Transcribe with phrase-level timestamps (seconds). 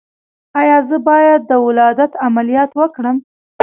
[0.61, 3.17] ایا زه باید د ولادت عملیات وکړم؟